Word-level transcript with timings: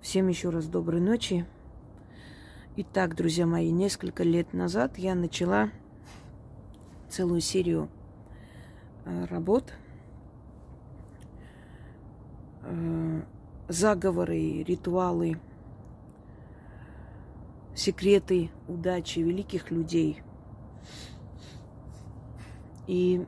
Всем 0.00 0.28
еще 0.28 0.48
раз 0.48 0.66
доброй 0.66 1.02
ночи. 1.02 1.44
Итак, 2.76 3.14
друзья 3.14 3.44
мои, 3.44 3.70
несколько 3.70 4.22
лет 4.22 4.54
назад 4.54 4.96
я 4.96 5.14
начала 5.14 5.68
целую 7.10 7.42
серию 7.42 7.90
э, 9.04 9.26
работ, 9.26 9.74
э, 12.62 13.22
заговоры, 13.68 14.62
ритуалы, 14.62 15.38
секреты 17.74 18.50
удачи 18.68 19.18
великих 19.18 19.70
людей. 19.70 20.22
И 22.86 23.26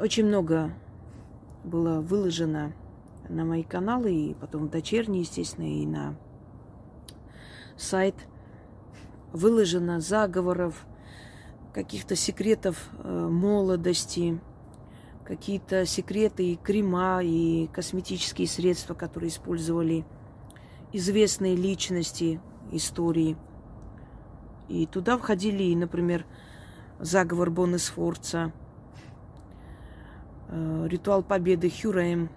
очень 0.00 0.26
много 0.26 0.74
было 1.62 2.00
выложено 2.00 2.72
на 3.28 3.44
мои 3.44 3.62
каналы, 3.62 4.12
и 4.12 4.34
потом 4.34 4.68
дочерние, 4.68 5.22
естественно, 5.22 5.66
и 5.66 5.86
на 5.86 6.16
сайт. 7.76 8.14
Выложено 9.32 10.00
заговоров, 10.00 10.86
каких-то 11.72 12.16
секретов 12.16 12.88
э, 13.04 13.28
молодости, 13.28 14.40
какие-то 15.24 15.84
секреты 15.84 16.52
и 16.52 16.56
крема, 16.56 17.20
и 17.22 17.68
косметические 17.68 18.48
средства, 18.48 18.94
которые 18.94 19.28
использовали 19.28 20.04
известные 20.92 21.54
личности 21.54 22.40
истории. 22.72 23.36
И 24.68 24.86
туда 24.86 25.18
входили, 25.18 25.74
например, 25.74 26.24
заговор 26.98 27.50
Боннесфорца, 27.50 28.52
э, 30.48 30.86
ритуал 30.88 31.22
победы 31.22 31.70
Хюрем, 31.70 32.30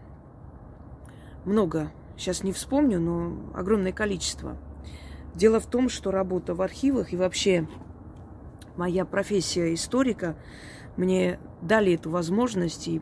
много, 1.45 1.91
сейчас 2.17 2.43
не 2.43 2.51
вспомню, 2.51 2.99
но 2.99 3.35
огромное 3.53 3.91
количество. 3.91 4.57
Дело 5.35 5.59
в 5.59 5.65
том, 5.65 5.89
что 5.89 6.11
работа 6.11 6.53
в 6.53 6.61
архивах 6.61 7.13
и 7.13 7.17
вообще 7.17 7.67
моя 8.75 9.05
профессия 9.05 9.73
историка 9.73 10.35
мне 10.97 11.39
дали 11.61 11.93
эту 11.93 12.09
возможность. 12.09 12.87
И 12.87 13.01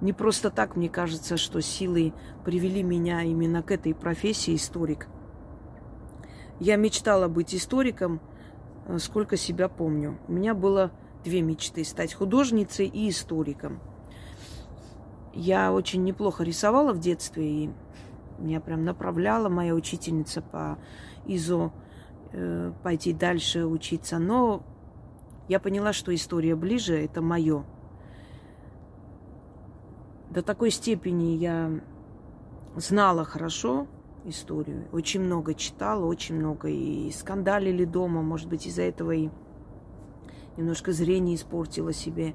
не 0.00 0.12
просто 0.12 0.50
так, 0.50 0.76
мне 0.76 0.88
кажется, 0.88 1.36
что 1.36 1.60
силы 1.60 2.12
привели 2.44 2.82
меня 2.82 3.22
именно 3.22 3.62
к 3.62 3.70
этой 3.70 3.94
профессии 3.94 4.54
историк. 4.54 5.08
Я 6.58 6.76
мечтала 6.76 7.28
быть 7.28 7.54
историком, 7.54 8.20
э, 8.86 8.98
сколько 8.98 9.36
себя 9.36 9.68
помню. 9.68 10.18
У 10.28 10.32
меня 10.32 10.54
было 10.54 10.92
две 11.24 11.42
мечты– 11.42 11.84
стать 11.84 12.14
художницей 12.14 12.86
и 12.86 13.10
историком– 13.10 13.80
я 15.32 15.72
очень 15.72 16.04
неплохо 16.04 16.44
рисовала 16.44 16.92
в 16.92 16.98
детстве, 16.98 17.64
и 17.64 17.70
меня 18.38 18.60
прям 18.60 18.84
направляла 18.84 19.48
моя 19.48 19.74
учительница 19.74 20.42
по 20.42 20.78
ИЗО 21.26 21.72
э, 22.32 22.72
пойти 22.82 23.12
дальше 23.12 23.64
учиться. 23.66 24.18
Но 24.18 24.62
я 25.48 25.60
поняла, 25.60 25.92
что 25.92 26.14
история 26.14 26.56
ближе, 26.56 26.96
это 26.96 27.22
мое. 27.22 27.64
До 30.30 30.42
такой 30.42 30.70
степени 30.70 31.36
я 31.36 31.70
знала 32.76 33.24
хорошо 33.24 33.86
историю, 34.24 34.88
очень 34.92 35.20
много 35.20 35.52
читала, 35.54 36.06
очень 36.06 36.36
много 36.36 36.68
и 36.68 37.10
скандалили 37.10 37.84
дома, 37.84 38.22
может 38.22 38.48
быть, 38.48 38.66
из-за 38.66 38.82
этого 38.82 39.10
и 39.12 39.28
немножко 40.56 40.92
зрение 40.92 41.36
испортила 41.36 41.92
себе 41.92 42.34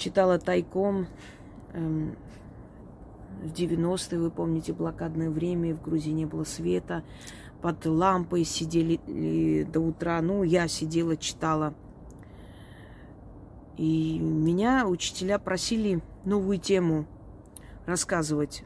читала 0.00 0.38
тайком. 0.38 1.06
Эм, 1.72 2.16
в 3.42 3.52
90-е, 3.52 4.18
вы 4.18 4.30
помните, 4.30 4.72
блокадное 4.72 5.30
время, 5.30 5.74
в 5.74 5.82
Грузии 5.82 6.10
не 6.10 6.26
было 6.26 6.44
света. 6.44 7.04
Под 7.62 7.84
лампой 7.86 8.44
сидели 8.44 9.64
до 9.64 9.80
утра. 9.80 10.20
Ну, 10.20 10.42
я 10.42 10.66
сидела, 10.66 11.16
читала. 11.16 11.74
И 13.76 14.18
меня 14.18 14.86
учителя 14.86 15.38
просили 15.38 16.02
новую 16.24 16.58
тему 16.58 17.06
рассказывать. 17.86 18.64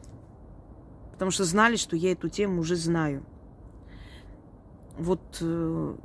Потому 1.11 1.31
что 1.31 1.43
знали, 1.43 1.75
что 1.75 1.95
я 1.95 2.11
эту 2.11 2.29
тему 2.29 2.61
уже 2.61 2.75
знаю. 2.75 3.23
Вот 4.97 5.21
э, 5.41 5.95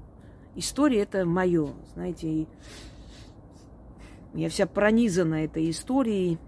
история 0.56 1.00
это 1.00 1.24
мое, 1.24 1.70
знаете, 1.94 2.28
и 2.28 2.48
я 4.34 4.48
вся 4.48 4.66
пронизана 4.66 5.44
этой 5.44 5.70
историей. 5.70 6.38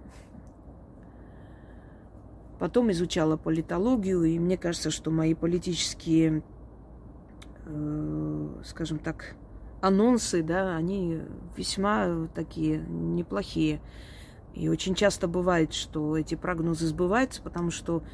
Потом 2.58 2.90
изучала 2.92 3.36
политологию, 3.36 4.22
и 4.24 4.38
мне 4.38 4.56
кажется, 4.56 4.90
что 4.90 5.10
мои 5.10 5.34
политические, 5.34 6.42
э, 7.66 8.48
скажем 8.64 8.98
так, 8.98 9.34
анонсы, 9.80 10.44
да, 10.44 10.76
они 10.76 11.18
весьма 11.56 12.28
такие 12.34 12.78
неплохие. 12.78 13.80
И 14.54 14.68
очень 14.68 14.94
часто 14.94 15.26
бывает, 15.26 15.72
что 15.72 16.16
эти 16.16 16.36
прогнозы 16.36 16.86
сбываются, 16.86 17.42
потому 17.42 17.70
что 17.70 18.04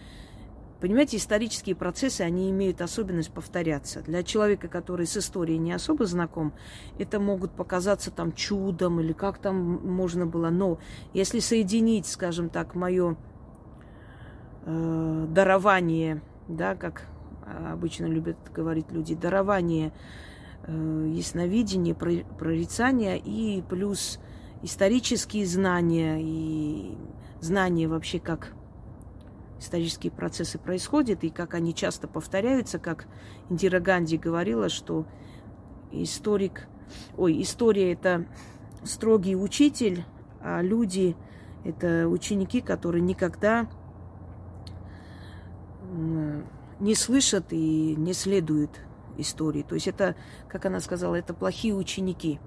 Понимаете, 0.80 1.16
исторические 1.16 1.74
процессы, 1.74 2.20
они 2.20 2.50
имеют 2.50 2.80
особенность 2.80 3.32
повторяться. 3.32 4.00
Для 4.02 4.22
человека, 4.22 4.68
который 4.68 5.06
с 5.06 5.16
историей 5.16 5.58
не 5.58 5.72
особо 5.72 6.06
знаком, 6.06 6.52
это 6.98 7.18
могут 7.18 7.50
показаться 7.52 8.12
там 8.12 8.32
чудом 8.32 9.00
или 9.00 9.12
как 9.12 9.38
там 9.38 9.56
можно 9.56 10.24
было. 10.24 10.50
Но 10.50 10.78
если 11.12 11.40
соединить, 11.40 12.06
скажем 12.06 12.48
так, 12.48 12.76
мое 12.76 13.16
э, 14.66 15.26
дарование, 15.30 16.22
да, 16.46 16.76
как 16.76 17.08
обычно 17.72 18.06
любят 18.06 18.36
говорить 18.54 18.86
люди, 18.90 19.16
дарование, 19.16 19.92
э, 20.62 21.12
ясновидение, 21.12 21.94
прорицание 21.94 23.18
и 23.18 23.62
плюс 23.68 24.20
исторические 24.62 25.44
знания 25.46 26.18
и 26.20 26.96
знания 27.40 27.88
вообще 27.88 28.18
как 28.18 28.52
исторические 29.58 30.12
процессы 30.12 30.58
происходят 30.58 31.24
и 31.24 31.30
как 31.30 31.54
они 31.54 31.74
часто 31.74 32.08
повторяются, 32.08 32.78
как 32.78 33.06
Индира 33.50 33.80
Ганди 33.80 34.16
говорила, 34.16 34.68
что 34.68 35.06
историк, 35.92 36.68
ой, 37.16 37.42
история 37.42 37.92
это 37.92 38.26
строгий 38.84 39.36
учитель, 39.36 40.04
а 40.40 40.62
люди 40.62 41.16
это 41.64 42.08
ученики, 42.08 42.60
которые 42.60 43.02
никогда 43.02 43.68
не 46.80 46.94
слышат 46.94 47.52
и 47.52 47.94
не 47.96 48.12
следуют 48.12 48.80
истории. 49.16 49.62
То 49.62 49.74
есть 49.74 49.88
это, 49.88 50.14
как 50.48 50.66
она 50.66 50.80
сказала, 50.80 51.16
это 51.16 51.34
плохие 51.34 51.74
ученики. 51.74 52.38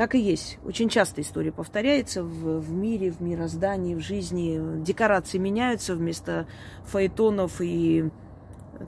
Так 0.00 0.14
и 0.14 0.18
есть. 0.18 0.58
Очень 0.64 0.88
часто 0.88 1.20
история 1.20 1.52
повторяется 1.52 2.24
в, 2.24 2.58
в 2.58 2.72
мире, 2.72 3.10
в 3.10 3.20
мироздании, 3.20 3.94
в 3.94 4.00
жизни. 4.00 4.58
Декорации 4.82 5.36
меняются 5.36 5.94
вместо 5.94 6.46
фаэтонов 6.84 7.60
и 7.60 8.08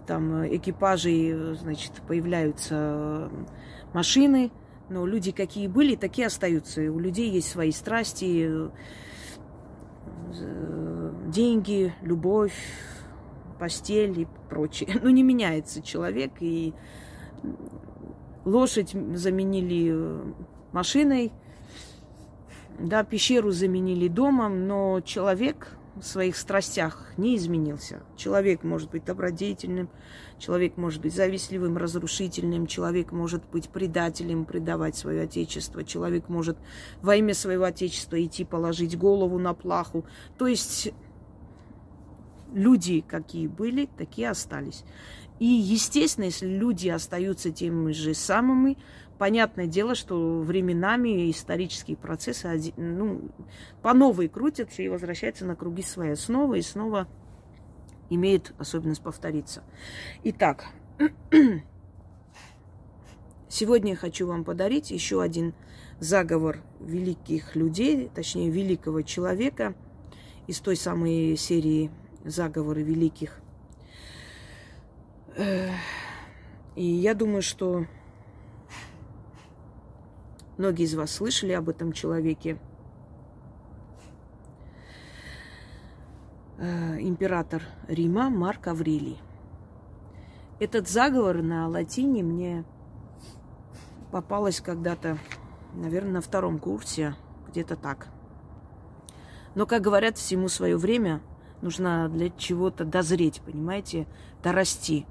там 0.06 0.46
экипажей, 0.56 1.54
значит, 1.56 1.92
появляются 2.08 3.30
машины. 3.92 4.52
Но 4.88 5.04
люди 5.04 5.32
какие 5.32 5.66
были, 5.66 5.96
такие 5.96 6.28
остаются. 6.28 6.80
у 6.80 6.98
людей 6.98 7.28
есть 7.28 7.50
свои 7.50 7.72
страсти, 7.72 8.70
деньги, 11.26 11.92
любовь, 12.00 12.56
постель 13.58 14.18
и 14.18 14.26
прочее. 14.48 14.98
Ну, 15.02 15.10
не 15.10 15.22
меняется 15.22 15.82
человек, 15.82 16.32
и 16.40 16.72
лошадь 18.46 18.96
заменили 19.12 19.94
машиной. 20.72 21.32
Да, 22.78 23.04
пещеру 23.04 23.50
заменили 23.50 24.08
домом, 24.08 24.66
но 24.66 25.00
человек 25.00 25.76
в 25.94 26.02
своих 26.02 26.36
страстях 26.36 27.12
не 27.16 27.36
изменился. 27.36 28.02
Человек 28.16 28.62
может 28.62 28.90
быть 28.90 29.04
добродетельным, 29.04 29.90
человек 30.38 30.76
может 30.76 31.02
быть 31.02 31.14
завистливым, 31.14 31.76
разрушительным, 31.76 32.66
человек 32.66 33.12
может 33.12 33.42
быть 33.52 33.68
предателем, 33.68 34.46
предавать 34.46 34.96
свое 34.96 35.22
отечество, 35.22 35.84
человек 35.84 36.28
может 36.28 36.56
во 37.02 37.16
имя 37.16 37.34
своего 37.34 37.64
отечества 37.64 38.22
идти 38.24 38.44
положить 38.44 38.96
голову 38.96 39.38
на 39.38 39.52
плаху. 39.52 40.06
То 40.38 40.46
есть 40.46 40.92
люди 42.52 43.04
какие 43.06 43.46
были, 43.46 43.88
такие 43.98 44.30
остались. 44.30 44.84
И, 45.38 45.46
естественно, 45.46 46.26
если 46.26 46.46
люди 46.46 46.88
остаются 46.88 47.50
теми 47.50 47.92
же 47.92 48.14
самыми, 48.14 48.78
понятное 49.22 49.68
дело, 49.68 49.94
что 49.94 50.40
временами 50.40 51.30
исторические 51.30 51.96
процессы 51.96 52.72
ну, 52.76 53.30
по 53.80 53.94
новой 53.94 54.26
крутятся 54.26 54.82
и 54.82 54.88
возвращаются 54.88 55.44
на 55.44 55.54
круги 55.54 55.84
свои 55.84 56.16
снова 56.16 56.54
и 56.54 56.60
снова 56.60 57.06
имеют 58.10 58.52
особенность 58.58 59.00
повториться. 59.00 59.62
Итак, 60.24 60.66
сегодня 63.48 63.92
я 63.92 63.96
хочу 63.96 64.26
вам 64.26 64.42
подарить 64.42 64.90
еще 64.90 65.22
один 65.22 65.54
заговор 66.00 66.58
великих 66.80 67.54
людей, 67.54 68.10
точнее 68.12 68.50
великого 68.50 69.02
человека 69.02 69.76
из 70.48 70.58
той 70.58 70.74
самой 70.74 71.36
серии 71.36 71.92
заговоры 72.24 72.82
великих. 72.82 73.40
И 76.74 76.84
я 76.84 77.14
думаю, 77.14 77.42
что 77.42 77.86
многие 80.62 80.84
из 80.84 80.94
вас 80.94 81.10
слышали 81.10 81.50
об 81.50 81.68
этом 81.68 81.90
человеке. 81.90 82.56
Э, 86.56 87.00
император 87.00 87.64
Рима 87.88 88.30
Марк 88.30 88.68
Аврелий. 88.68 89.18
Этот 90.60 90.88
заговор 90.88 91.42
на 91.42 91.66
латине 91.66 92.22
мне 92.22 92.64
попалось 94.12 94.60
когда-то, 94.60 95.18
наверное, 95.74 96.12
на 96.12 96.20
втором 96.20 96.60
курсе, 96.60 97.16
где-то 97.48 97.74
так. 97.74 98.06
Но, 99.56 99.66
как 99.66 99.82
говорят, 99.82 100.16
всему 100.16 100.46
свое 100.46 100.76
время 100.76 101.22
нужно 101.60 102.08
для 102.08 102.30
чего-то 102.30 102.84
дозреть, 102.84 103.42
понимаете, 103.44 104.06
дорасти. 104.44 105.06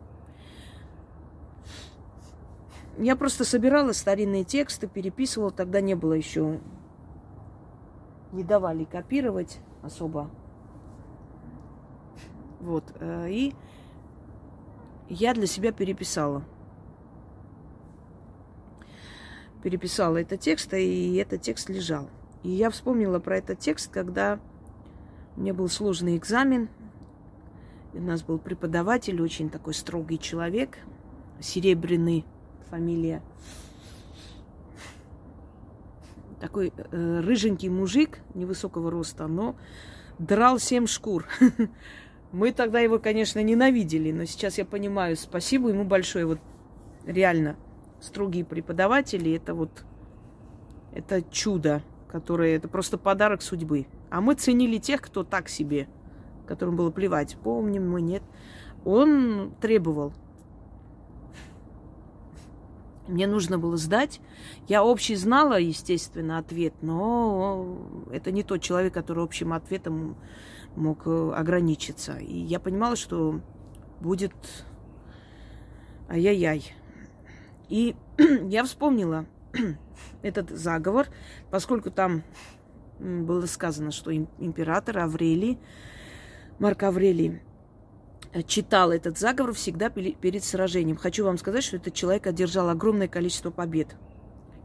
Я 2.97 3.15
просто 3.15 3.45
собирала 3.45 3.93
старинные 3.93 4.43
тексты, 4.43 4.88
переписывала, 4.88 5.51
тогда 5.51 5.81
не 5.81 5.95
было 5.95 6.13
еще, 6.13 6.59
не 8.31 8.43
давали 8.43 8.83
копировать 8.83 9.59
особо. 9.81 10.29
Вот, 12.59 12.83
э, 12.99 13.29
и 13.29 13.55
я 15.09 15.33
для 15.33 15.47
себя 15.47 15.71
переписала. 15.71 16.43
Переписала 19.63 20.17
этот 20.17 20.39
текст, 20.39 20.73
и 20.73 21.15
этот 21.15 21.41
текст 21.41 21.69
лежал. 21.69 22.09
И 22.44 22.49
я 22.49 22.69
вспомнила 22.69 23.19
про 23.19 23.37
этот 23.37 23.59
текст, 23.59 23.91
когда 23.91 24.39
у 25.35 25.41
меня 25.41 25.53
был 25.53 25.69
сложный 25.69 26.17
экзамен. 26.17 26.69
У 27.94 27.99
нас 27.99 28.23
был 28.23 28.37
преподаватель, 28.37 29.21
очень 29.21 29.49
такой 29.49 29.73
строгий 29.73 30.19
человек, 30.19 30.77
серебряный 31.39 32.25
фамилия. 32.71 33.21
Такой 36.39 36.73
э, 36.75 37.19
рыженький 37.19 37.69
мужик 37.69 38.19
невысокого 38.33 38.89
роста, 38.89 39.27
но 39.27 39.56
драл 40.18 40.57
семь 40.57 40.88
шкур. 40.88 41.27
Мы 42.31 42.51
тогда 42.53 42.79
его, 42.79 42.97
конечно, 42.97 43.44
ненавидели, 43.44 44.12
но 44.12 44.25
сейчас 44.25 44.57
я 44.57 44.65
понимаю, 44.65 45.18
спасибо 45.18 45.69
ему 45.69 45.83
большое. 45.83 46.25
Вот 46.25 46.39
реально, 47.06 47.57
строгие 48.00 48.45
преподаватели, 48.45 49.35
это 49.35 49.53
вот, 49.53 49.83
это 50.94 51.21
чудо, 51.29 51.83
которое, 52.07 52.56
это 52.56 52.69
просто 52.69 52.97
подарок 52.97 53.41
судьбы. 53.41 53.85
А 54.09 54.21
мы 54.21 54.35
ценили 54.35 54.77
тех, 54.77 55.01
кто 55.01 55.23
так 55.23 55.50
себе, 55.50 55.88
которым 56.47 56.77
было 56.77 56.89
плевать, 56.89 57.38
помним 57.44 57.89
мы, 57.91 58.01
нет. 58.01 58.23
Он 58.85 59.53
требовал. 59.62 60.13
Мне 63.07 63.27
нужно 63.27 63.57
было 63.57 63.77
сдать. 63.77 64.21
Я 64.68 64.83
общий 64.83 65.15
знала, 65.15 65.59
естественно, 65.59 66.38
ответ, 66.38 66.74
но 66.81 67.77
это 68.12 68.31
не 68.31 68.44
тот 68.44 68.62
человек, 68.62 68.94
который 68.94 69.24
общим 69.24 69.53
ответом 69.53 70.15
мог 70.75 71.07
э, 71.07 71.31
ограничиться. 71.36 72.18
И 72.18 72.38
я 72.38 72.59
понимала, 72.59 72.95
что 72.95 73.42
будет 74.00 74.33
ай-яй-яй. 76.09 76.74
И 77.69 77.95
я 78.48 78.63
вспомнила 78.63 79.25
этот 80.21 80.50
заговор, 80.51 81.07
поскольку 81.50 81.89
там 81.89 82.24
было 83.00 83.45
сказано, 83.47 83.92
что 83.92 84.15
император 84.15 85.00
Аврелий, 85.00 85.59
Марк 86.59 86.83
Аврелий, 86.83 87.42
читал 88.48 88.92
этот 88.92 89.18
заговор 89.18 89.54
всегда 89.54 89.89
перед 89.89 90.44
сражением. 90.44 90.98
Хочу 90.98 91.25
вам 91.25 91.38
сказать, 91.38 91.63
что 91.63 91.78
этот 91.78 91.94
человек 91.94 92.28
одержал 92.28 92.69
огромное 92.69 93.07
количество 93.07 93.51
побед. 93.51 93.95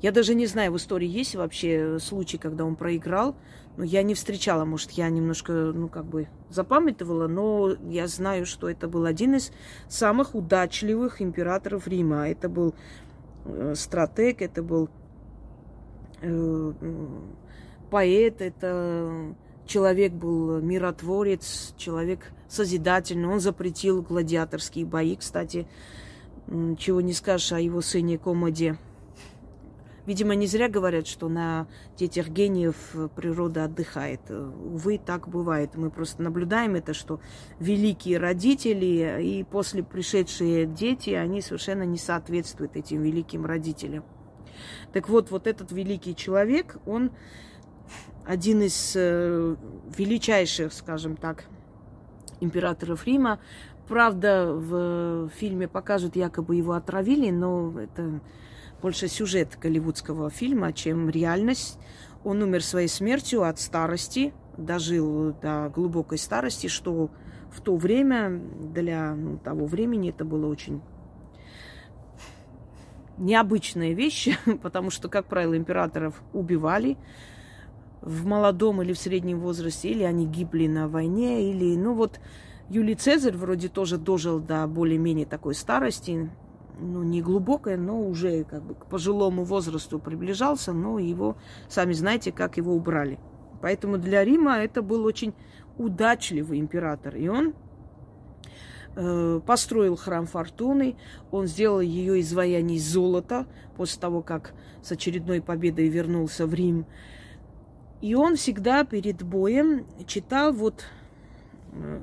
Я 0.03 0.13
даже 0.13 0.35
не 0.35 0.47
знаю, 0.47 0.73
в 0.73 0.77
истории 0.77 1.09
есть 1.09 1.35
вообще 1.35 1.99
случай, 1.99 2.39
когда 2.39 2.65
он 2.65 2.77
проиграл. 2.77 3.35
Но 3.77 3.85
я 3.85 4.03
не 4.03 4.15
встречала, 4.15 4.65
может, 4.65 4.93
я 4.93 5.09
немножко, 5.11 5.53
ну, 5.53 5.89
как 5.89 6.07
бы 6.07 6.29
запамятовала, 6.49 7.29
но 7.29 7.77
я 7.91 8.07
знаю, 8.07 8.47
что 8.47 8.71
это 8.71 8.89
был 8.89 9.05
один 9.05 9.35
из 9.35 9.53
самых 9.89 10.35
удачливых 10.35 11.21
императоров 11.21 11.87
Рима. 11.87 12.29
Это 12.29 12.49
был 12.49 12.75
э, 13.45 13.75
стратег, 13.77 14.41
это 14.41 14.63
был 14.63 14.89
э, 16.23 16.73
поэт, 17.91 18.41
это 18.41 19.35
человек 19.67 20.13
был 20.13 20.61
миротворец, 20.61 21.75
человек 21.77 22.33
созидательный. 22.49 23.29
Он 23.29 23.41
запретил 23.41 24.03
гладиаторские 24.03 24.87
бои, 24.87 25.17
кстати, 25.17 25.67
чего 26.79 27.01
не 27.01 27.13
скажешь 27.13 27.53
о 27.53 27.61
его 27.61 27.81
сыне 27.81 28.19
Комоде. 28.19 28.79
Видимо, 30.07 30.37
не 30.37 30.47
зря 30.47 30.69
говорят, 30.69 31.09
что 31.09 31.29
на 31.29 31.67
детях 31.97 32.29
гениев 32.29 32.77
природа 33.17 33.65
отдыхает. 33.65 34.21
Увы, 34.31 34.99
так 35.05 35.29
бывает. 35.29 35.75
Мы 35.75 35.91
просто 35.91 36.23
наблюдаем 36.23 36.77
это, 36.77 36.95
что 36.95 37.21
великие 37.59 38.19
родители 38.19 39.21
и 39.21 39.43
после 39.43 39.83
пришедшие 39.83 40.67
дети, 40.67 41.11
они 41.11 41.41
совершенно 41.41 41.83
не 41.83 41.99
соответствуют 41.99 42.77
этим 42.77 43.03
великим 43.03 43.45
родителям. 43.45 44.05
Так 44.93 45.09
вот, 45.09 45.33
вот 45.33 45.49
этот 45.49 45.73
великий 45.73 46.15
человек, 46.15 46.77
он 46.87 47.11
один 48.27 48.63
из 48.63 48.93
э, 48.97 49.57
величайших, 49.97 50.73
скажем 50.73 51.17
так, 51.17 51.45
императоров 52.41 53.07
Рима. 53.07 53.39
Правда, 53.89 54.53
в 54.53 55.29
фильме 55.29 55.69
покажут, 55.69 56.17
якобы 56.17 56.57
его 56.57 56.73
отравили, 56.73 57.31
но 57.31 57.81
это 57.81 58.21
больше 58.83 59.07
сюжет 59.07 59.57
голливудского 59.61 60.29
фильма, 60.29 60.73
чем 60.73 61.09
реальность. 61.09 61.79
Он 62.25 62.43
умер 62.43 62.65
своей 62.65 62.89
смертью 62.89 63.45
от 63.45 63.61
старости, 63.61 64.35
дожил 64.57 65.33
до 65.41 65.71
глубокой 65.73 66.19
старости, 66.19 66.67
что 66.67 67.11
в 67.53 67.61
то 67.61 67.77
время, 67.77 68.43
для 68.73 69.15
ну, 69.15 69.39
того 69.39 69.67
времени, 69.67 70.11
это 70.11 70.25
было 70.25 70.49
очень 70.49 70.83
необычная 73.19 73.93
вещь, 73.93 74.37
потому 74.63 74.91
что, 74.91 75.09
как 75.09 75.27
правило, 75.27 75.57
императоров 75.57 76.21
убивали 76.33 76.99
в 78.07 78.25
молодом 78.25 78.81
или 78.83 78.93
в 78.93 78.99
среднем 78.99 79.41
возрасте, 79.41 79.91
или 79.91 80.05
они 80.05 80.27
гибли 80.27 80.69
на 80.69 80.87
войне, 80.87 81.51
или, 81.51 81.77
ну 81.77 81.93
вот, 81.95 82.21
Юлий 82.71 82.95
Цезарь 82.95 83.37
вроде 83.37 83.69
тоже 83.69 83.99
дожил 83.99 84.39
до 84.39 84.65
более-менее 84.69 85.27
такой 85.27 85.57
старости, 85.57 86.31
ну, 86.79 87.03
не 87.03 87.21
глубокое, 87.21 87.77
но 87.77 88.01
уже 88.01 88.45
как 88.45 88.63
бы 88.63 88.75
к 88.75 88.87
пожилому 88.87 89.43
возрасту 89.43 89.99
приближался, 89.99 90.73
но 90.73 91.01
его, 91.01 91.37
сами 91.69 91.95
знаете, 91.95 92.31
как 92.31 92.57
его 92.57 92.75
убрали. 92.75 93.19
Поэтому 93.61 93.99
для 93.99 94.25
Рима 94.25 94.59
это 94.59 94.83
был 94.83 95.05
очень 95.05 95.35
удачливый 95.77 96.61
император. 96.61 97.17
И 97.17 97.27
он 97.27 97.55
э, 98.95 99.41
построил 99.45 99.97
храм 99.97 100.27
Фортуны, 100.27 100.97
он 101.33 101.47
сделал 101.47 101.81
ее 101.81 102.21
изваяние 102.21 102.77
из 102.77 102.87
золота 102.89 103.47
после 103.77 104.01
того, 104.01 104.23
как 104.23 104.53
с 104.83 104.93
очередной 104.93 105.41
победой 105.41 105.89
вернулся 105.89 106.47
в 106.47 106.55
Рим. 106.55 106.87
И 108.01 108.15
он 108.15 108.37
всегда 108.37 108.85
перед 108.85 109.23
боем 109.23 109.87
читал 110.07 110.53
вот 110.53 110.85
э, 111.73 112.01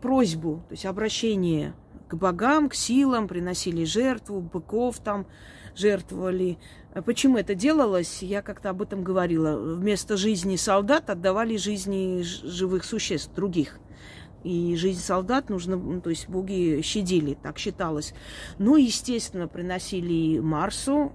просьбу, 0.00 0.62
то 0.68 0.72
есть 0.72 0.86
обращение 0.86 1.74
к 2.08 2.14
богам, 2.14 2.68
к 2.68 2.74
силам, 2.74 3.28
приносили 3.28 3.84
жертву, 3.84 4.40
быков 4.40 4.98
там 4.98 5.26
жертвовали. 5.76 6.58
А 6.92 7.02
почему 7.02 7.38
это 7.38 7.54
делалось? 7.54 8.22
Я 8.22 8.42
как-то 8.42 8.70
об 8.70 8.82
этом 8.82 9.04
говорила. 9.04 9.56
Вместо 9.76 10.16
жизни 10.16 10.56
солдат 10.56 11.08
отдавали 11.08 11.56
жизни 11.56 12.22
живых 12.22 12.84
существ, 12.84 13.32
других. 13.34 13.78
И 14.42 14.74
жизнь 14.76 15.00
солдат 15.00 15.50
нужно, 15.50 15.76
ну, 15.76 16.00
то 16.00 16.10
есть 16.10 16.28
боги 16.28 16.80
щадили, 16.82 17.36
так 17.40 17.58
считалось. 17.58 18.14
Ну, 18.58 18.76
естественно, 18.76 19.46
приносили 19.46 20.40
Марсу 20.40 21.12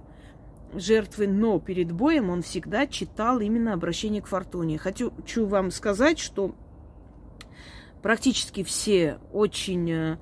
жертвы, 0.74 1.26
но 1.26 1.58
перед 1.58 1.92
боем 1.92 2.30
он 2.30 2.42
всегда 2.42 2.86
читал 2.86 3.40
именно 3.40 3.72
обращение 3.72 4.22
к 4.22 4.26
фортуне. 4.26 4.78
Хочу, 4.78 5.12
вам 5.46 5.70
сказать, 5.70 6.18
что 6.18 6.54
практически 8.02 8.62
все 8.62 9.18
очень 9.32 9.90
э, 9.90 10.18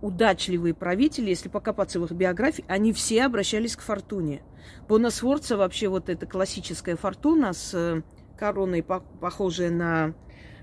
удачливые 0.00 0.74
правители, 0.74 1.30
если 1.30 1.48
покопаться 1.48 2.00
в 2.00 2.04
их 2.04 2.12
биографии, 2.12 2.64
они 2.68 2.92
все 2.92 3.24
обращались 3.24 3.76
к 3.76 3.80
фортуне. 3.80 4.42
Бонасворца 4.88 5.56
вообще 5.56 5.88
вот 5.88 6.08
эта 6.08 6.26
классическая 6.26 6.96
фортуна 6.96 7.52
с 7.52 7.72
э, 7.74 8.02
короной, 8.38 8.82
похожая 8.82 9.70
на 9.70 10.14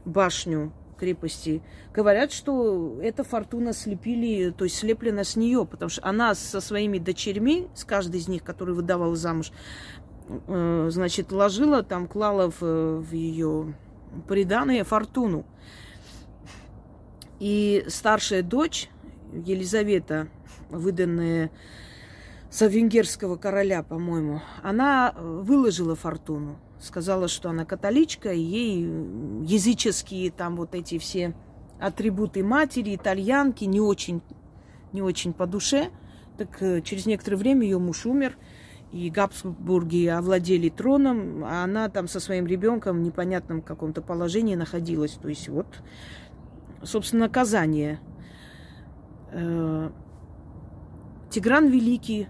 башню 0.06 0.72
крепости, 0.96 1.62
говорят, 1.94 2.32
что 2.32 3.00
эта 3.02 3.24
фортуна 3.24 3.74
слепили, 3.74 4.52
то 4.52 4.64
есть 4.64 4.78
слеплена 4.78 5.24
с 5.24 5.36
нее, 5.36 5.66
потому 5.66 5.90
что 5.90 6.06
она 6.06 6.36
со 6.36 6.62
своими 6.62 6.98
дочерьми, 6.98 7.68
с 7.74 7.84
каждой 7.84 8.20
из 8.20 8.28
них, 8.28 8.44
которую 8.44 8.76
выдавала 8.76 9.16
замуж, 9.16 9.52
э, 10.48 10.88
значит, 10.92 11.32
ложила 11.32 11.84
там, 11.84 12.08
клала 12.08 12.52
в, 12.52 12.62
в 12.62 13.12
ее 13.12 13.76
приданное 14.28 14.84
фортуну. 14.84 15.46
И 17.40 17.86
старшая 17.88 18.42
дочь 18.42 18.90
Елизавета, 19.34 20.30
выданная 20.70 21.52
за 22.50 22.68
венгерского 22.68 23.36
короля, 23.36 23.84
по-моему, 23.84 24.42
она 24.64 25.14
выложила 25.18 25.96
фортуну. 25.96 26.58
Сказала, 26.80 27.28
что 27.28 27.50
она 27.50 27.66
католичка, 27.66 28.34
и 28.34 28.40
ей 28.40 28.84
языческие 29.44 30.32
там 30.32 30.56
вот 30.56 30.76
эти 30.76 30.98
все 30.98 31.34
атрибуты 31.80 32.44
матери, 32.44 32.96
итальянки 32.96 33.64
не 33.66 33.80
очень, 33.80 34.22
не 34.92 35.02
очень 35.02 35.34
по 35.34 35.48
душе. 35.48 35.90
Так 36.38 36.62
э, 36.62 36.82
через 36.82 37.06
некоторое 37.06 37.38
время 37.38 37.64
ее 37.64 37.80
муж 37.80 38.06
умер, 38.06 38.38
и 38.92 39.10
Габсбурги 39.10 40.08
овладели 40.08 40.70
троном, 40.70 41.44
а 41.44 41.64
она 41.64 41.90
там 41.90 42.08
со 42.08 42.20
своим 42.20 42.46
ребенком 42.46 42.98
в 42.98 43.02
непонятном 43.02 43.62
каком-то 43.62 44.02
положении 44.02 44.56
находилась. 44.56 45.14
То 45.14 45.30
есть 45.30 45.50
вот, 45.50 45.68
собственно, 46.84 47.26
наказание. 47.26 48.00
Э, 49.32 49.90
Тигран 51.30 51.68
Великий 51.68 52.28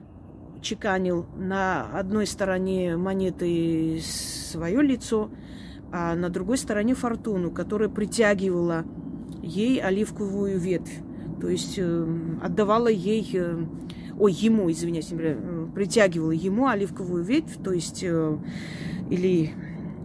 чеканил 0.66 1.28
на 1.38 1.88
одной 1.98 2.26
стороне 2.26 2.98
монеты 2.98 4.02
свое 4.02 4.82
лицо, 4.82 5.30
а 5.92 6.16
на 6.16 6.30
другой 6.30 6.58
стороне 6.58 6.96
фортуну, 6.96 7.52
которая 7.52 7.88
притягивала 7.88 8.84
ей 9.42 9.80
оливковую 9.80 10.60
ветвь. 10.60 11.00
То 11.40 11.50
есть 11.50 11.76
э, 11.78 12.08
отдавала 12.42 12.88
ей, 12.88 13.30
э, 13.34 13.64
ой, 14.18 14.34
ему, 14.34 14.72
извиняюсь, 14.72 15.10
э, 15.12 15.68
притягивала 15.74 16.32
ему 16.32 16.68
оливковую 16.68 17.24
ветвь, 17.24 17.62
то 17.64 17.72
есть 17.72 18.04
э, 18.04 18.38
или, 19.10 19.52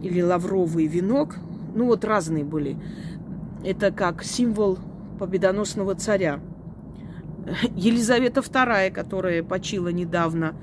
или 0.03 0.21
лавровый 0.21 0.85
венок. 0.85 1.37
Ну 1.73 1.87
вот 1.87 2.05
разные 2.05 2.43
были. 2.43 2.77
Это 3.65 3.91
как 3.91 4.23
символ 4.23 4.77
победоносного 5.17 5.95
царя. 5.95 6.39
Елизавета 7.75 8.41
II, 8.41 8.91
которая 8.91 9.43
почила 9.43 9.89
недавно, 9.89 10.55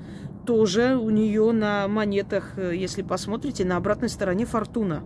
тоже 0.45 0.97
у 0.97 1.09
нее 1.09 1.51
на 1.51 1.87
монетах, 1.87 2.57
э, 2.57 2.75
если 2.75 3.01
посмотрите, 3.01 3.65
на 3.65 3.77
обратной 3.77 4.09
стороне 4.09 4.45
фортуна. 4.45 5.03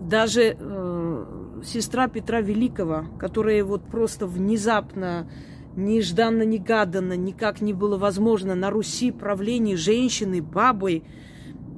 Даже 0.00 0.56
э, 0.58 1.24
сестра 1.64 2.08
Петра 2.08 2.40
Великого, 2.40 3.06
которая 3.18 3.64
вот 3.64 3.84
просто 3.84 4.26
внезапно, 4.26 5.28
нежданно-негаданно, 5.76 7.16
никак 7.16 7.60
не 7.60 7.72
было 7.72 7.96
возможно 7.96 8.54
на 8.54 8.70
Руси 8.70 9.10
правление 9.10 9.76
женщины, 9.76 10.40
бабой, 10.40 11.04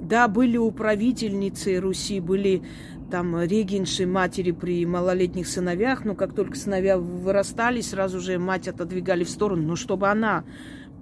да, 0.08 0.28
были 0.28 0.56
управительницы 0.56 1.78
Руси, 1.80 2.20
были 2.20 2.62
там 3.10 3.40
регенши 3.40 4.06
матери 4.06 4.50
при 4.50 4.84
малолетних 4.84 5.46
сыновьях, 5.46 6.04
но 6.04 6.14
как 6.14 6.34
только 6.34 6.56
сыновья 6.56 6.98
вырастали, 6.98 7.80
сразу 7.80 8.20
же 8.20 8.38
мать 8.38 8.68
отодвигали 8.68 9.25
в 9.25 9.30
сторону. 9.30 9.62
Но 9.62 9.76
чтобы 9.76 10.08
она, 10.08 10.44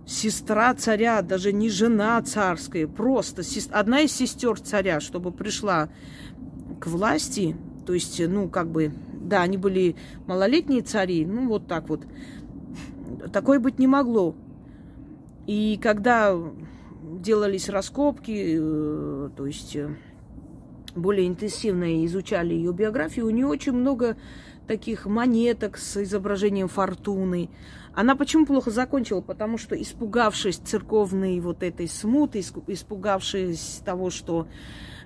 сестра 0.07 0.75
царя, 0.75 1.23
даже 1.23 1.53
не 1.53 1.71
жена 1.71 2.21
царская, 2.23 2.87
просто 2.87 3.43
одна 3.71 4.01
из 4.01 4.13
сестер 4.13 4.61
царя, 4.61 5.01
чтобы 5.01 5.33
пришла 5.33 5.89
к 6.81 6.87
власти, 6.87 7.57
то 7.87 7.95
есть, 7.95 8.21
ну, 8.27 8.49
как 8.49 8.71
бы, 8.71 8.93
да, 9.13 9.43
они 9.43 9.57
были 9.57 9.97
малолетние 10.27 10.83
цари, 10.83 11.25
ну, 11.25 11.49
вот 11.49 11.67
так 11.67 11.89
вот. 11.89 12.03
Такое 13.33 13.59
быть 13.59 13.79
не 13.79 13.87
могло. 13.87 14.35
И 15.47 15.79
когда 15.83 16.37
делались 17.21 17.69
раскопки, 17.69 18.59
э, 18.59 19.31
то 19.37 19.47
есть 19.47 19.77
э, 19.77 19.97
более 20.95 21.27
интенсивно 21.27 22.05
изучали 22.07 22.55
ее 22.55 22.73
биографию, 22.73 23.27
у 23.27 23.31
нее 23.31 23.47
очень 23.47 23.73
много 23.73 24.17
таких 24.67 25.07
монеток 25.07 25.77
с 25.77 26.03
изображением 26.03 26.69
фортуны. 26.69 27.51
Она 27.95 28.17
почему 28.17 28.47
плохо 28.47 28.71
закончила? 28.71 29.21
Потому 29.21 29.59
что, 29.59 29.81
испугавшись 29.81 30.57
церковной 30.57 31.39
вот 31.41 31.63
этой 31.63 31.89
смуты, 31.89 32.41
испугавшись 32.41 33.83
того, 33.85 34.11
что 34.11 34.49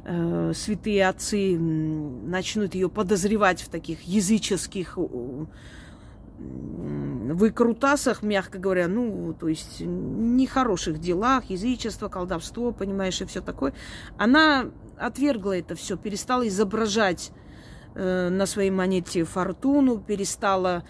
э, 0.05 0.53
святые 0.55 1.09
отцы 1.09 1.59
начнут 1.59 2.75
ее 2.75 2.89
подозревать 2.89 3.61
в 3.61 3.69
таких 3.69 4.03
языческих 4.03 4.97
выкрутасах, 6.39 8.23
мягко 8.23 8.59
говоря, 8.59 8.89
ну, 8.89 9.35
то 9.39 9.49
есть 9.49 9.81
нехороших 9.81 10.99
делах, 10.99 11.45
язычество, 11.51 12.09
колдовство, 12.09 12.73
понимаешь, 12.73 13.21
и 13.21 13.27
все 13.27 13.41
такое, 13.41 13.75
она 14.17 14.71
отвергла 14.97 15.59
это 15.59 15.75
все, 15.75 15.97
перестала 15.97 16.47
изображать 16.49 17.33
э, 17.95 18.29
на 18.29 18.47
своей 18.47 18.71
монете 18.71 19.25
фортуну, 19.25 19.99
перестала 19.99 20.85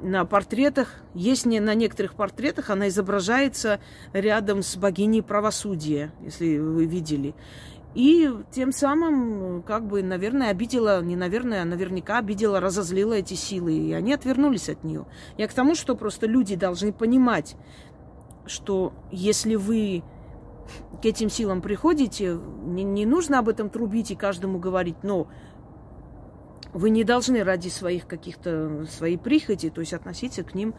на 0.00 0.24
портретах, 0.24 0.94
есть 1.14 1.46
не 1.46 1.60
на 1.60 1.74
некоторых 1.74 2.14
портретах, 2.14 2.70
она 2.70 2.88
изображается 2.88 3.80
рядом 4.12 4.62
с 4.62 4.76
богиней 4.76 5.22
правосудия, 5.22 6.12
если 6.22 6.58
вы 6.58 6.86
видели. 6.86 7.34
И 7.94 8.30
тем 8.52 8.70
самым, 8.70 9.62
как 9.62 9.86
бы, 9.86 10.02
наверное, 10.02 10.50
обидела, 10.50 11.02
не 11.02 11.16
наверное, 11.16 11.62
а 11.62 11.64
наверняка 11.64 12.18
обидела, 12.18 12.60
разозлила 12.60 13.14
эти 13.14 13.34
силы, 13.34 13.72
и 13.72 13.92
они 13.92 14.12
отвернулись 14.12 14.68
от 14.68 14.84
нее. 14.84 15.06
Я 15.36 15.48
к 15.48 15.54
тому, 15.54 15.74
что 15.74 15.96
просто 15.96 16.26
люди 16.26 16.54
должны 16.54 16.92
понимать, 16.92 17.56
что 18.46 18.92
если 19.10 19.54
вы 19.54 20.02
к 21.02 21.06
этим 21.06 21.30
силам 21.30 21.62
приходите, 21.62 22.38
не, 22.64 22.84
не 22.84 23.06
нужно 23.06 23.38
об 23.38 23.48
этом 23.48 23.70
трубить 23.70 24.10
и 24.10 24.16
каждому 24.16 24.58
говорить, 24.58 25.02
но 25.02 25.28
вы 26.72 26.90
не 26.90 27.04
должны 27.04 27.42
ради 27.42 27.68
своих 27.68 28.06
каких-то, 28.06 28.86
своей 28.90 29.16
прихоти, 29.16 29.70
то 29.70 29.80
есть 29.80 29.94
относиться 29.94 30.44
к 30.44 30.54
ним 30.54 30.74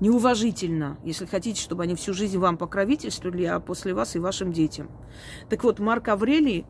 неуважительно, 0.00 0.98
если 1.04 1.26
хотите, 1.26 1.60
чтобы 1.60 1.84
они 1.84 1.94
всю 1.94 2.14
жизнь 2.14 2.38
вам 2.38 2.56
покровительствовали, 2.56 3.44
а 3.44 3.60
после 3.60 3.94
вас 3.94 4.16
и 4.16 4.18
вашим 4.18 4.52
детям. 4.52 4.90
Так 5.48 5.62
вот, 5.62 5.78
Марк 5.78 6.08
Аврелий 6.08 6.66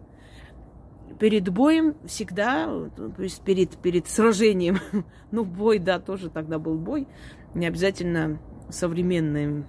перед 1.19 1.49
боем 1.49 1.97
всегда, 2.07 2.67
то 2.97 3.23
есть 3.23 3.43
перед, 3.43 3.77
перед 3.77 4.07
сражением, 4.07 4.79
ну, 5.31 5.45
бой, 5.45 5.79
да, 5.79 6.01
тоже 6.01 6.31
тогда 6.31 6.59
был 6.59 6.77
бой, 6.77 7.07
не 7.55 7.67
обязательно 7.67 8.41
современное 8.69 9.65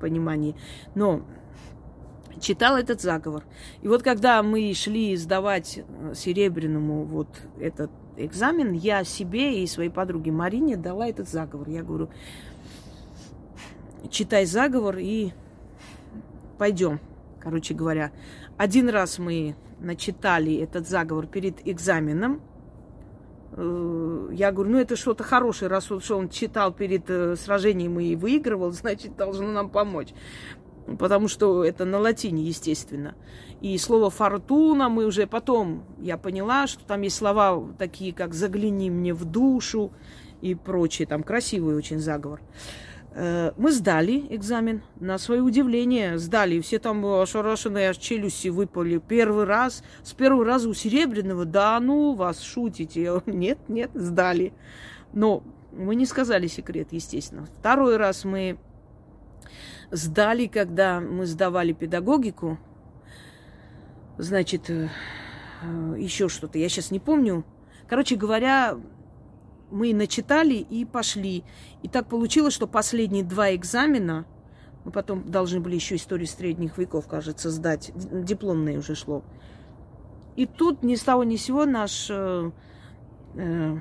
понимание, 0.00 0.54
но 0.94 1.22
читал 2.40 2.76
этот 2.76 3.00
заговор. 3.00 3.44
И 3.82 3.88
вот 3.88 4.02
когда 4.02 4.42
мы 4.42 4.72
шли 4.74 5.16
сдавать 5.16 5.80
Серебряному 6.14 7.04
вот 7.04 7.28
этот 7.58 7.90
экзамен, 8.16 8.72
я 8.72 9.04
себе 9.04 9.62
и 9.62 9.66
своей 9.66 9.90
подруге 9.90 10.32
Марине 10.32 10.76
дала 10.76 11.08
этот 11.08 11.28
заговор. 11.28 11.68
Я 11.68 11.82
говорю, 11.82 12.10
читай 14.10 14.46
заговор 14.46 14.98
и 14.98 15.32
пойдем. 16.58 17.00
Короче 17.40 17.74
говоря, 17.74 18.10
один 18.56 18.88
раз 18.88 19.18
мы 19.18 19.54
начитали 19.80 20.56
этот 20.56 20.88
заговор 20.88 21.26
перед 21.26 21.66
экзаменом. 21.66 22.40
Э, 23.52 24.28
я 24.32 24.50
говорю, 24.52 24.72
ну 24.72 24.78
это 24.78 24.96
что-то 24.96 25.24
хорошее, 25.24 25.70
раз 25.70 25.90
он, 25.90 26.00
что 26.00 26.16
он 26.16 26.28
читал 26.28 26.72
перед 26.72 27.08
э, 27.08 27.36
сражением 27.36 28.00
и 28.00 28.16
выигрывал, 28.16 28.70
значит, 28.72 29.16
должно 29.16 29.50
нам 29.52 29.68
помочь. 29.70 30.08
Потому 30.98 31.28
что 31.28 31.64
это 31.64 31.86
на 31.86 31.98
латине, 31.98 32.42
естественно. 32.42 33.14
И 33.62 33.78
слово 33.78 34.10
«фортуна» 34.10 34.90
мы 34.90 35.06
уже 35.06 35.26
потом, 35.26 35.84
я 35.98 36.18
поняла, 36.18 36.66
что 36.66 36.84
там 36.84 37.00
есть 37.00 37.16
слова 37.16 37.66
такие, 37.78 38.12
как 38.12 38.34
«загляни 38.34 38.90
мне 38.90 39.14
в 39.14 39.24
душу» 39.24 39.92
и 40.42 40.54
прочие. 40.54 41.06
Там 41.06 41.22
красивый 41.22 41.74
очень 41.74 42.00
заговор. 42.00 42.42
Э, 43.16 43.52
мы 43.56 43.70
сдали 43.70 44.26
экзамен, 44.30 44.82
на 44.98 45.18
свое 45.18 45.40
удивление 45.40 46.18
сдали. 46.18 46.60
Все 46.60 46.80
там 46.80 47.04
ошарашенные 47.06 47.90
аж 47.90 47.96
челюсти 47.98 48.48
выпали. 48.48 48.98
Первый 48.98 49.44
раз, 49.44 49.84
с 50.02 50.12
первого 50.12 50.44
раза 50.44 50.68
у 50.68 50.74
Серебряного, 50.74 51.44
да 51.44 51.78
ну 51.78 52.14
вас 52.14 52.40
шутите. 52.40 53.22
Нет, 53.26 53.58
нет, 53.68 53.90
сдали. 53.94 54.52
Но 55.12 55.44
мы 55.72 55.94
не 55.94 56.06
сказали 56.06 56.48
секрет, 56.48 56.88
естественно. 56.90 57.46
Второй 57.60 57.96
раз 57.98 58.24
мы 58.24 58.58
сдали, 59.92 60.46
когда 60.46 61.00
мы 61.00 61.26
сдавали 61.26 61.72
педагогику. 61.72 62.58
Значит, 64.18 64.70
э, 64.70 64.88
еще 65.96 66.28
что-то, 66.28 66.58
я 66.58 66.68
сейчас 66.68 66.90
не 66.90 66.98
помню. 66.98 67.44
Короче 67.86 68.16
говоря, 68.16 68.76
мы 69.70 69.94
начитали 69.94 70.54
и 70.54 70.84
пошли. 70.84 71.44
И 71.82 71.88
так 71.88 72.08
получилось, 72.08 72.54
что 72.54 72.66
последние 72.66 73.24
два 73.24 73.54
экзамена, 73.54 74.26
мы 74.84 74.90
потом 74.90 75.30
должны 75.30 75.60
были 75.60 75.74
еще 75.74 75.96
историю 75.96 76.26
средних 76.26 76.78
веков, 76.78 77.06
кажется, 77.08 77.50
сдать, 77.50 77.92
дипломное 77.94 78.78
уже 78.78 78.94
шло. 78.94 79.24
И 80.36 80.46
тут 80.46 80.82
ни 80.82 80.94
с 80.94 81.02
того 81.02 81.24
ни 81.24 81.36
с 81.36 81.44
сего 81.44 81.64
наш 81.64 82.08
э, 82.10 82.50
э, 83.34 83.76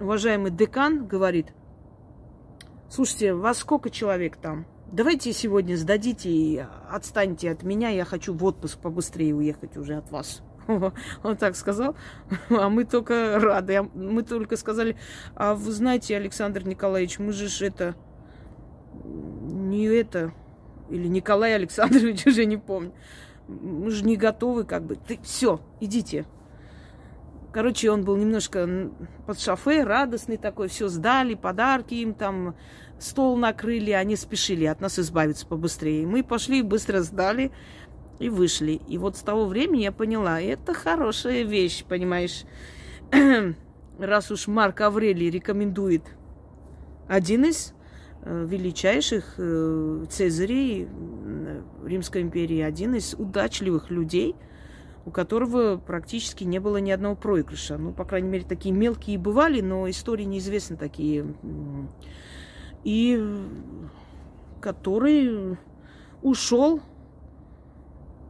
уважаемый 0.00 0.50
декан 0.50 1.06
говорит, 1.06 1.52
слушайте, 2.88 3.34
вас 3.34 3.58
сколько 3.58 3.90
человек 3.90 4.36
там? 4.36 4.66
Давайте 4.92 5.32
сегодня 5.32 5.76
сдадите 5.76 6.30
и 6.30 6.64
отстаньте 6.88 7.50
от 7.50 7.62
меня, 7.64 7.88
я 7.88 8.04
хочу 8.04 8.32
в 8.32 8.44
отпуск 8.44 8.78
побыстрее 8.78 9.34
уехать 9.34 9.76
уже 9.76 9.96
от 9.96 10.10
вас. 10.10 10.42
Он 11.22 11.36
так 11.36 11.56
сказал, 11.56 11.96
а 12.50 12.68
мы 12.68 12.84
только 12.84 13.38
рады. 13.38 13.82
Мы 13.94 14.22
только 14.22 14.56
сказали, 14.56 14.96
а 15.34 15.54
вы 15.54 15.72
знаете, 15.72 16.16
Александр 16.16 16.66
Николаевич, 16.66 17.18
мы 17.18 17.32
же 17.32 17.66
это, 17.66 17.94
не 19.04 19.84
это, 19.84 20.32
или 20.90 21.06
Николай 21.06 21.54
Александрович, 21.54 22.26
уже 22.26 22.44
не 22.46 22.56
помню. 22.56 22.92
Мы 23.48 23.90
же 23.90 24.04
не 24.04 24.16
готовы, 24.16 24.64
как 24.64 24.84
бы. 24.84 24.96
Ты 24.96 25.18
все, 25.22 25.60
идите. 25.80 26.26
Короче, 27.52 27.90
он 27.90 28.04
был 28.04 28.16
немножко 28.16 28.90
под 29.26 29.38
шофе, 29.38 29.84
радостный 29.84 30.38
такой, 30.38 30.66
все 30.66 30.88
сдали, 30.88 31.34
подарки 31.34 31.94
им 31.94 32.12
там, 32.12 32.56
стол 32.98 33.36
накрыли, 33.36 33.92
они 33.92 34.16
спешили 34.16 34.64
от 34.64 34.80
нас 34.80 34.98
избавиться 34.98 35.46
побыстрее. 35.46 36.04
Мы 36.04 36.24
пошли, 36.24 36.62
быстро 36.62 37.00
сдали 37.02 37.52
и 38.18 38.28
вышли. 38.28 38.80
И 38.88 38.98
вот 38.98 39.16
с 39.16 39.20
того 39.20 39.46
времени 39.46 39.82
я 39.82 39.92
поняла, 39.92 40.40
это 40.40 40.74
хорошая 40.74 41.42
вещь, 41.42 41.84
понимаешь. 41.84 42.44
Раз 43.98 44.30
уж 44.30 44.46
Марк 44.48 44.80
Аврелий 44.80 45.30
рекомендует 45.30 46.02
один 47.06 47.44
из 47.44 47.74
э, 48.22 48.46
величайших 48.48 49.34
э, 49.38 50.06
цезарей 50.10 50.88
Римской 51.84 52.22
империи, 52.22 52.60
один 52.60 52.94
из 52.94 53.14
удачливых 53.14 53.90
людей, 53.90 54.34
у 55.06 55.10
которого 55.10 55.76
практически 55.76 56.44
не 56.44 56.58
было 56.58 56.78
ни 56.78 56.90
одного 56.90 57.14
проигрыша. 57.14 57.76
Ну, 57.76 57.92
по 57.92 58.04
крайней 58.04 58.28
мере, 58.28 58.44
такие 58.44 58.74
мелкие 58.74 59.18
бывали, 59.18 59.60
но 59.60 59.88
истории 59.88 60.24
неизвестны 60.24 60.76
такие. 60.76 61.34
И 62.84 63.22
который 64.60 65.58
ушел 66.22 66.80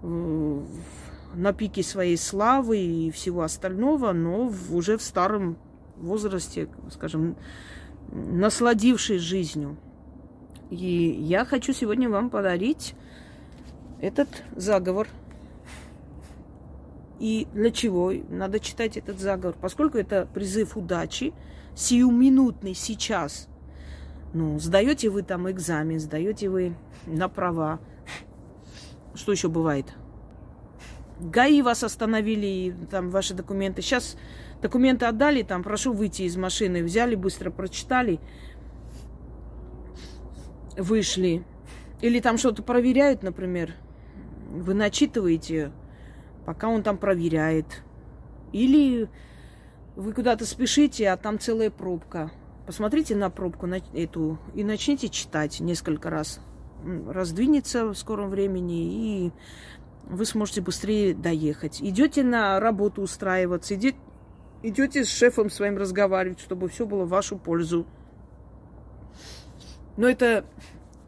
на 0.04 1.52
пике 1.52 1.82
своей 1.82 2.16
славы 2.16 2.78
и 2.78 3.11
всего 3.11 3.42
остального, 3.42 4.12
но 4.12 4.52
уже 4.70 4.96
в 4.99 5.02
старом 5.02 5.56
возрасте, 5.96 6.68
скажем, 6.90 7.37
насладившись 8.12 9.20
жизнью. 9.20 9.76
И 10.70 10.76
я 10.76 11.44
хочу 11.44 11.73
сегодня 11.73 12.08
вам 12.08 12.30
подарить 12.30 12.94
этот 14.00 14.28
заговор. 14.56 15.08
И 17.20 17.46
для 17.54 17.70
чего 17.70 18.12
надо 18.28 18.58
читать 18.58 18.96
этот 18.96 19.18
заговор? 19.18 19.56
Поскольку 19.61 19.99
это 19.99 20.28
призыв 20.34 20.76
удачи, 20.76 21.32
сиюминутный 21.75 22.75
сейчас. 22.75 23.49
Ну, 24.32 24.58
сдаете 24.58 25.11
вы 25.11 25.23
там 25.23 25.49
экзамен, 25.50 26.00
сдаете 26.00 26.49
вы 26.49 26.75
на 27.06 27.28
права, 27.28 27.78
что 29.14 29.33
еще 29.33 29.49
бывает? 29.49 29.94
ГАИ 31.21 31.62
вас 31.62 31.85
остановили, 31.85 32.75
там 32.90 33.11
ваши 33.11 33.35
документы. 33.35 33.83
Сейчас 33.83 34.16
документы 34.61 35.06
отдали, 35.06 35.42
там 35.42 35.62
прошу 35.62 35.92
выйти 35.92 36.23
из 36.23 36.37
машины. 36.37 36.83
Взяли, 36.83 37.14
быстро 37.14 37.50
прочитали, 37.50 38.21
вышли. 40.76 41.44
Или 42.00 42.21
там 42.21 42.37
что-то 42.37 42.62
проверяют, 42.62 43.23
например. 43.23 43.73
Вы 44.50 44.75
начитываете, 44.75 45.73
пока 46.44 46.68
он 46.68 46.83
там 46.83 46.99
проверяет. 46.99 47.83
Или 48.52 49.09
вы 49.97 50.12
куда-то 50.12 50.44
спешите, 50.44 51.09
а 51.09 51.16
там 51.16 51.38
целая 51.38 51.71
пробка. 51.71 52.30
Посмотрите 52.66 53.14
на 53.14 53.30
пробку 53.30 53.66
на 53.66 53.80
эту 53.94 54.38
и 54.54 54.64
начните 54.64 55.09
читать 55.09 55.61
несколько 55.61 56.11
раз 56.11 56.40
раздвинется 57.09 57.87
в 57.87 57.95
скором 57.95 58.31
времени, 58.31 59.26
и 59.26 59.33
вы 60.04 60.25
сможете 60.26 60.61
быстрее 60.61 61.14
доехать. 61.14 61.81
Идете 61.81 62.23
на 62.23 62.61
работу 62.61 63.02
устраиваться, 63.02 63.75
идете, 63.75 65.04
с 65.04 65.09
шефом 65.09 65.50
своим 65.50 65.76
разговаривать, 65.76 66.40
чтобы 66.40 66.69
все 66.69 66.87
было 66.87 67.04
в 67.04 67.09
вашу 67.09 67.38
пользу. 67.38 67.87
Но 69.97 70.08
это 70.08 70.45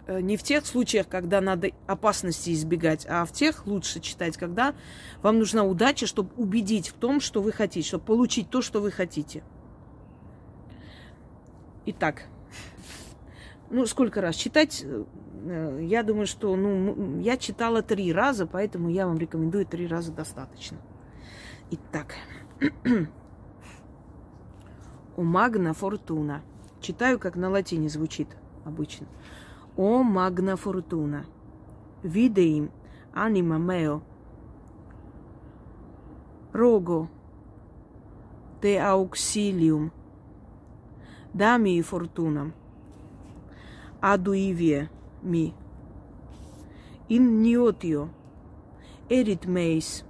э, 0.07 0.20
не 0.20 0.37
в 0.37 0.42
тех 0.42 0.64
случаях, 0.64 1.09
когда 1.09 1.40
надо 1.40 1.70
опасности 1.87 2.52
избегать, 2.52 3.07
а 3.09 3.24
в 3.24 3.33
тех 3.33 3.66
лучше 3.66 4.00
читать, 4.00 4.37
когда 4.37 4.74
вам 5.22 5.38
нужна 5.38 5.64
удача, 5.64 6.07
чтобы 6.07 6.31
убедить 6.37 6.88
в 6.88 6.92
том, 6.94 7.20
что 7.20 7.42
вы 7.42 7.52
хотите, 7.52 7.87
чтобы 7.87 8.05
получить 8.05 8.48
то, 8.48 8.62
что 8.62 8.81
вы 8.81 8.90
хотите. 8.90 9.42
Итак, 11.87 12.26
ну, 13.70 13.87
сколько 13.87 14.20
раз 14.20 14.37
читать? 14.37 14.85
Э, 14.85 15.81
я 15.83 16.02
думаю, 16.02 16.26
что, 16.26 16.55
ну, 16.57 17.20
я 17.20 17.37
читала 17.37 17.83
три 17.83 18.12
раза, 18.12 18.46
поэтому 18.46 18.88
я 18.88 19.07
вам 19.07 19.18
рекомендую 19.18 19.66
три 19.66 19.87
раза 19.87 20.12
достаточно. 20.12 20.79
Итак, 21.70 22.14
О 25.16 25.22
магна 25.22 25.72
фортуна. 25.72 26.42
Читаю, 26.81 27.18
как 27.18 27.37
на 27.37 27.48
латине 27.48 27.88
звучит 27.88 28.29
обычно. 28.66 29.07
О 29.76 30.02
магна 30.02 30.57
фортуна. 30.57 31.24
Видеим 32.02 32.70
анима 33.14 33.57
мео. 33.57 34.02
Рого 36.52 37.09
de 38.61 38.79
auxilium. 38.79 39.90
Dami 41.33 41.83
fortunam 41.83 42.52
aduivie 44.12 44.88
mi. 45.22 45.54
In 47.08 47.42
niotio, 47.42 48.08
erit 49.10 49.46
meis, 49.46 50.04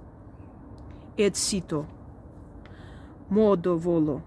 et 1.17 1.35
sito, 1.35 1.85
modo 3.29 3.77
volo, 3.77 4.21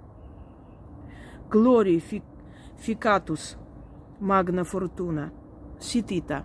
glorificatus 1.50 3.56
magna 4.18 4.64
fortuna, 4.64 5.32
ситита. 5.78 6.44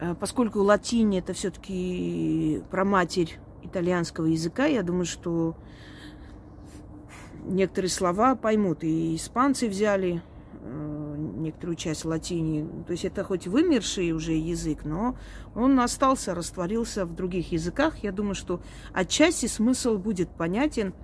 Э, 0.00 0.14
поскольку 0.14 0.62
латинь 0.62 1.16
это 1.16 1.32
все-таки 1.32 2.62
про 2.70 2.84
матерь 2.84 3.38
итальянского 3.62 4.26
языка, 4.26 4.66
я 4.66 4.82
думаю, 4.82 5.06
что 5.06 5.56
некоторые 7.44 7.90
слова 7.90 8.34
поймут. 8.34 8.84
И 8.84 9.16
испанцы 9.16 9.68
взяли 9.68 10.22
Э, 10.62 11.01
некоторую 11.42 11.76
часть 11.76 12.04
латини. 12.04 12.68
То 12.86 12.92
есть 12.92 13.04
это 13.04 13.24
хоть 13.24 13.46
вымерший 13.46 14.12
уже 14.12 14.32
язык, 14.32 14.84
но 14.84 15.16
он 15.54 15.78
остался, 15.80 16.34
растворился 16.34 17.04
в 17.04 17.14
других 17.14 17.52
языках. 17.52 17.98
Я 18.02 18.12
думаю, 18.12 18.34
что 18.34 18.60
отчасти 18.92 19.46
смысл 19.46 19.98
будет 19.98 20.30
понятен. 20.30 20.94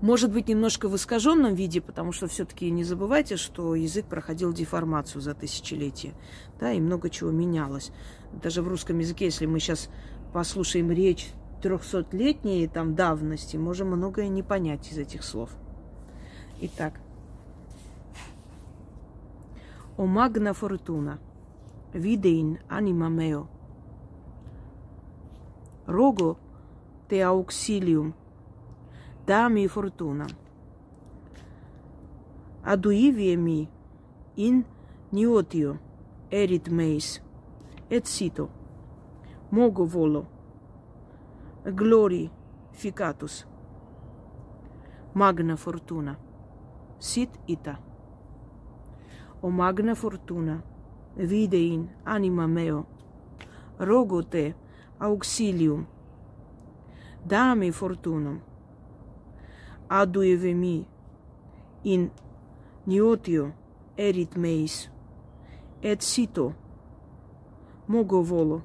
Может 0.00 0.32
быть, 0.32 0.48
немножко 0.48 0.88
в 0.88 0.96
искаженном 0.96 1.54
виде, 1.54 1.80
потому 1.80 2.12
что 2.12 2.26
все-таки 2.26 2.70
не 2.70 2.84
забывайте, 2.84 3.36
что 3.36 3.74
язык 3.74 4.06
проходил 4.06 4.52
деформацию 4.52 5.22
за 5.22 5.34
тысячелетия, 5.34 6.12
да, 6.60 6.72
и 6.72 6.80
много 6.80 7.08
чего 7.08 7.30
менялось. 7.30 7.90
Даже 8.32 8.60
в 8.60 8.68
русском 8.68 8.98
языке, 8.98 9.26
если 9.26 9.46
мы 9.46 9.60
сейчас 9.60 9.88
послушаем 10.32 10.90
речь 10.90 11.28
трехсотлетней 11.62 12.68
там 12.68 12.94
давности, 12.94 13.56
можем 13.56 13.88
многое 13.88 14.28
не 14.28 14.42
понять 14.42 14.92
из 14.92 14.98
этих 14.98 15.24
слов. 15.24 15.50
Итак, 16.60 17.00
O 19.96 20.06
magna 20.06 20.52
fortuna, 20.52 21.20
vide 21.92 22.28
in 22.28 22.58
anima 22.68 23.08
meo. 23.08 23.48
Rogo 25.86 26.36
te 27.06 27.22
auxilium, 27.22 28.12
dami 29.24 29.68
fortuna. 29.68 30.26
Aduivie 32.64 33.36
mi 33.36 33.68
in 34.34 34.64
niotio 35.12 35.78
erit 36.30 36.68
meis, 36.68 37.22
et 37.88 38.04
sito, 38.06 38.48
mogo 39.50 39.86
volo, 39.86 40.26
glori 41.64 42.30
ficatus, 42.72 43.46
magna 45.14 45.56
fortuna, 45.56 46.18
sit 46.98 47.38
ita 47.46 47.93
o 49.43 49.49
magna 49.49 49.95
fortuna, 49.95 50.61
videin 51.15 51.89
anima 52.05 52.47
meo, 52.47 52.85
rogo 53.79 54.21
te 54.23 54.55
auxilium, 54.99 55.85
dami 57.25 57.71
fortunum, 57.71 58.39
adueve 59.89 60.53
mi 60.53 60.85
in 61.83 62.09
niotio 62.85 63.51
erit 63.97 64.35
meis, 64.35 64.89
et 65.81 66.01
sito 66.01 66.53
mogo 67.87 68.21
volo, 68.21 68.61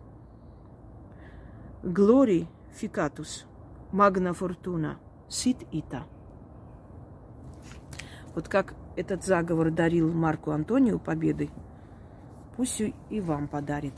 glori 1.82 2.46
ficatus, 2.70 3.46
magna 3.92 4.32
fortuna, 4.32 4.98
sit 5.28 5.66
ita. 5.70 6.06
Вот 8.34 8.48
как 8.48 8.74
этот 8.99 9.23
заговор 9.23 9.71
дарил 9.71 10.11
Марку 10.11 10.51
Антонию 10.51 10.99
победой, 10.99 11.49
пусть 12.57 12.81
и 13.09 13.21
вам 13.21 13.47
подарит. 13.47 13.93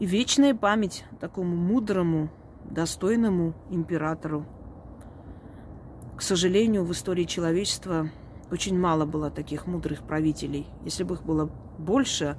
И 0.00 0.06
вечная 0.06 0.52
память 0.52 1.04
такому 1.20 1.54
мудрому, 1.54 2.28
достойному 2.64 3.54
императору. 3.70 4.44
К 6.16 6.22
сожалению, 6.22 6.84
в 6.84 6.90
истории 6.90 7.22
человечества 7.22 8.10
очень 8.50 8.76
мало 8.76 9.06
было 9.06 9.30
таких 9.30 9.68
мудрых 9.68 10.02
правителей. 10.02 10.66
Если 10.84 11.04
бы 11.04 11.14
их 11.14 11.22
было 11.22 11.48
больше, 11.78 12.36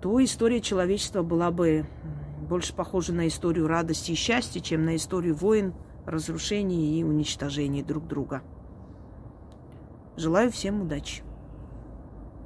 то 0.00 0.22
история 0.22 0.60
человечества 0.60 1.22
была 1.22 1.50
бы 1.50 1.84
больше 2.48 2.74
похожа 2.74 3.12
на 3.12 3.26
историю 3.26 3.66
радости 3.66 4.12
и 4.12 4.14
счастья, 4.14 4.60
чем 4.60 4.84
на 4.84 4.94
историю 4.94 5.34
войн, 5.34 5.74
разрушений 6.06 7.00
и 7.00 7.02
уничтожений 7.02 7.82
друг 7.82 8.06
друга. 8.06 8.42
Желаю 10.18 10.50
всем 10.50 10.82
удачи. 10.82 11.22